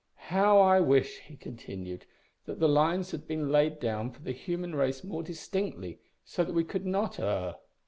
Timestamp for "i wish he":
0.59-1.35